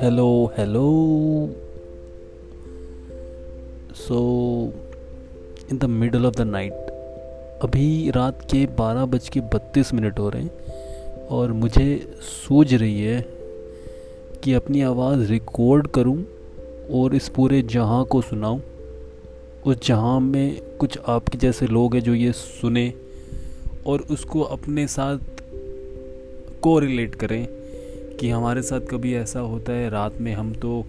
[0.00, 0.82] Hello hello
[3.94, 4.18] so
[5.70, 6.72] in the middle of the night
[7.62, 10.50] अभी रात के बारह बज के बत्तीस मिनट हो रहे हैं
[11.26, 13.26] और मुझे सूझ रही है
[14.44, 16.24] कि अपनी आवाज़ रिकॉर्ड करूँ
[16.92, 18.60] और इस पूरे जहाँ को सुनाऊं।
[19.66, 22.94] उस जहाँ में कुछ आपके जैसे लोग हैं जो ये सुने
[23.86, 25.18] और उसको अपने साथ
[26.66, 27.46] को रिलेट करें
[28.20, 30.84] कि हमारे साथ कभी ऐसा होता है, रात में हम तो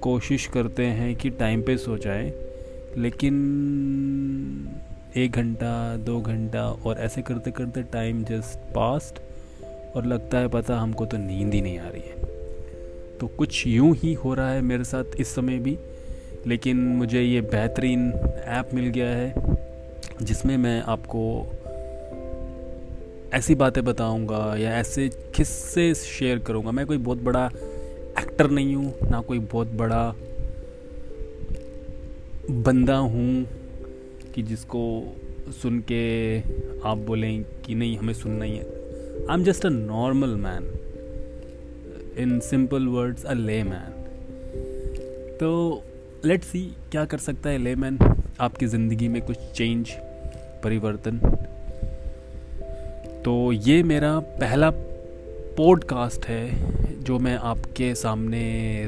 [0.00, 2.32] कोशिश करते हैं कि टाइम पे सो जाए,
[2.98, 3.34] लेकिन
[5.16, 9.20] एक घंटा, दो घंटा और ऐसे करते करते टाइम जस्ट पास्ट
[9.96, 13.94] और लगता है पता हमको तो नींद ही नहीं आ रही है। तो कुछ यूँ
[13.96, 15.78] ही हो रहा है मेरे साथ इस समय भी,
[16.46, 18.12] लेकिन मुझे ये बेहतरीन
[18.44, 19.34] ऐप मिल गया है,
[20.22, 21.24] जिसमें मैं आपको
[23.34, 27.46] ऐसी बातें बताऊँगा या ऐसे किस्से शेयर करूँगा। मैं कोई बहुत बड़ा
[28.18, 30.14] एक्टर नहीं हूँ, ना कोई बहुत बड़ा
[32.50, 33.46] बंदा हूँ
[34.34, 34.82] कि जिसको
[35.52, 36.38] सुन के
[36.88, 38.64] आप बोलें कि नहीं, हमें सुनना ही है।
[39.30, 40.70] I am just a normal man
[42.18, 43.32] in simple words a
[43.62, 43.90] layman
[45.40, 45.82] तो
[46.24, 47.98] लेट्स सी क्या कर सकता है ले मैन
[48.40, 49.90] आपकी ज़िंदगी में कुछ चेंज
[50.64, 51.20] परिवर्तन?
[53.24, 54.70] तो ये मेरा पहला
[55.56, 56.50] पॉडकास्ट है,
[57.02, 58.42] जो मैं आपके सामने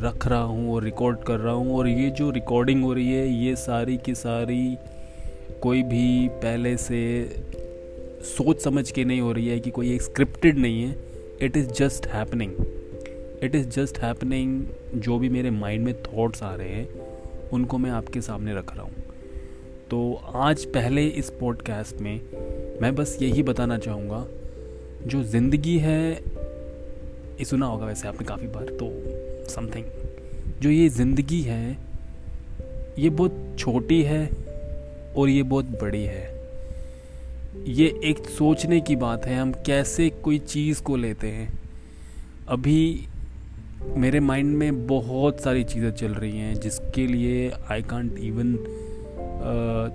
[0.00, 3.28] रख रहा हूँ और रिकॉर्ड कर रहा हूँ। और ये जो रिकॉर्डिंग हो रही है,
[3.28, 4.78] ये सारी की सारी
[5.62, 7.02] कोई भी पहले से
[8.22, 10.96] सोच समझ के नहीं हो रही है कि कोई एक स्क्रिप्टेड नहीं है।
[11.42, 12.52] It is just happening
[13.42, 16.88] it is just happening जो भी मेरे माइंड में थॉट्स आ रहे हैं,
[17.52, 18.94] उनको मैं आपके सामने रख रहा हूँ।
[19.90, 22.20] तो आज पहले इस पॉडकास्ट में
[22.82, 24.24] मैं बस यही बताना चाहूँगा,
[25.06, 28.88] जो ज़िंदगी है, ये सुना होगा वैसे आपने काफ़ी बार तो
[29.50, 29.84] समथिंग
[30.62, 31.78] जो ये ज़िंदगी है,
[32.98, 34.24] ये बहुत छोटी है
[35.16, 36.26] और ये बहुत बड़ी है।
[37.68, 41.48] ये एक सोचने की बात है, हम कैसे कोई चीज़ को लेते हैं।
[42.48, 43.06] अभी
[43.96, 48.56] मेरे माइंड में बहुत सारी चीज़ें चल रही हैं, जिसके लिए I can't even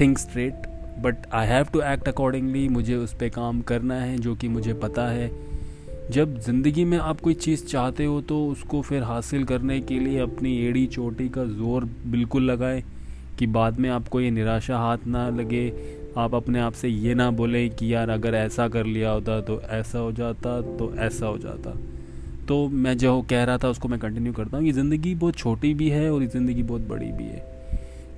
[0.00, 0.66] think straight
[1.00, 4.74] but I have to act accordingly मुझे उस पर काम करना है जो कि मुझे
[4.74, 5.30] पता है।
[6.12, 10.18] जब ज़िंदगी में आप कोई चीज़ चाहते हो तो उसको फिर हासिल करने के लिए
[10.20, 12.82] अपनी एड़ी चोटी का ज़ोर बिल्कुल लगाएँ
[13.38, 15.68] कि बाद में आपको ये निराशा हाथ ना लगे।
[16.18, 19.60] आप अपने आप से ये ना बोलें कि यार, अगर ऐसा कर लिया होता तो
[19.62, 21.76] ऐसा हो जाता तो ऐसा हो जाता।
[22.48, 25.72] तो मैं जो कह रहा था, उसको मैं कंटिन्यू करता हूँ ये ज़िंदगी बहुत छोटी
[25.74, 27.57] भी है और ये ज़िंदगी बहुत बड़ी भी है।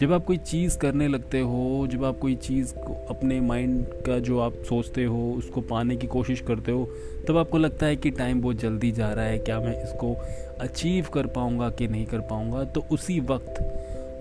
[0.00, 4.18] जब आप कोई चीज़ करने लगते हो, जब आप कोई चीज़ को अपने माइंड का
[4.18, 6.84] जो आप सोचते हो, उसको पाने की कोशिश करते हो,
[7.28, 10.14] तब आपको लगता है कि टाइम बहुत जल्दी जा रहा है, क्या मैं इसको
[10.60, 12.64] अचीव कर पाऊँगा कि नहीं कर पाऊँगा?
[12.64, 13.60] तो उसी वक्त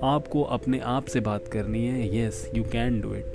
[0.04, 3.34] आपको अपने आप से बात करनी है yes you can do it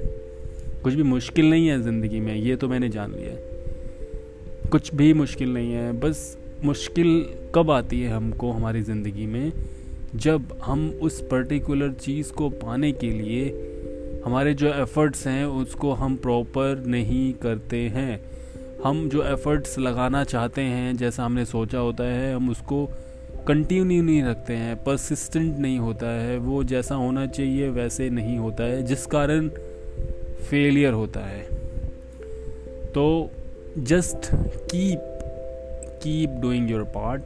[0.84, 5.54] कुछ भी मुश्किल नहीं है ज़िंदगी में, ये तो मैंने जान लिया कुछ भी मुश्किल
[5.54, 9.53] नहीं है, बस मुश्किल कब आती है हमको, हमारी ज़िंदगी में?
[10.17, 13.49] जब हम उस पर्टिकुलर चीज़ को पाने के लिए
[14.25, 18.21] हमारे जो एफ़र्ट्स हैं, उसको हम प्रॉपर नहीं करते हैं।
[18.85, 22.91] हम जो एफ़र्ट्स लगाना चाहते हैं, जैसा हमने सोचा होता है, हम उसको
[23.49, 28.65] कंटिन्यू नहीं रखते हैं परसिस्टेंट नहीं होता है, वो जैसा होना चाहिए वैसे नहीं होता
[28.65, 29.49] है, जिस कारण
[30.51, 31.43] फेलियर होता है।
[32.93, 33.31] तो
[33.79, 35.11] just keep
[36.03, 37.23] keep doing your part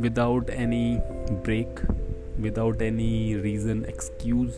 [0.00, 0.98] without any
[1.30, 1.80] break
[2.40, 4.50] without any reason excuse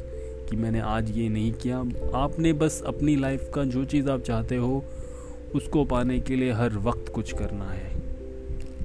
[0.51, 1.79] कि मैंने आज ये नहीं किया।
[2.15, 4.85] आपने बस अपनी लाइफ का जो चीज़ आप चाहते हो,
[5.55, 7.93] उसको पाने के लिए हर वक्त कुछ करना है।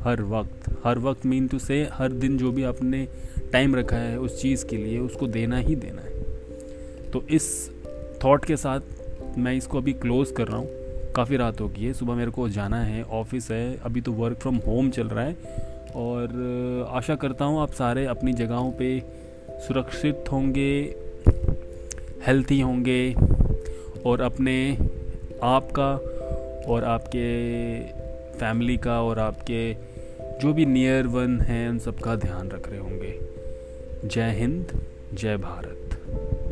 [0.01, 3.07] हर वक्त। हर वक्त मीन टू से हर दिन जो भी आपने
[3.51, 6.23] टाइम रखा है उस चीज़ के लिए उसको देना ही देना है।
[7.11, 7.71] तो इस
[8.23, 8.79] थॉट के साथ
[9.37, 10.69] मैं इसको अभी क्लोज़ कर रहा हूँ।
[11.15, 14.37] काफ़ी रात हो गई है, सुबह मेरे को जाना है ऑफ़िस है, अभी तो वर्क
[14.37, 19.03] फ्रॉम होम चल रहा है। और आशा करता हूँ आप सारे अपनी जगहों पे
[19.49, 20.95] सुरक्षित होंगे
[22.27, 23.15] हेल्थी होंगे
[24.05, 24.77] और अपने
[25.43, 25.91] आप का
[26.73, 27.27] और आपके
[28.39, 29.73] फैमिली का और आपके
[30.41, 33.19] जो भी नियर वन हैं, उन सब का ध्यान रख रहे होंगे।
[34.07, 34.81] जय हिंद,
[35.13, 36.44] जय भारत।